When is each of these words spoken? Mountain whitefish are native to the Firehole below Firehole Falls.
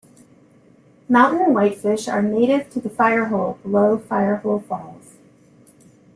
Mountain 1.07 1.53
whitefish 1.53 2.07
are 2.07 2.23
native 2.23 2.71
to 2.71 2.79
the 2.81 2.89
Firehole 2.89 3.61
below 3.61 3.99
Firehole 3.99 4.65
Falls. 4.65 5.17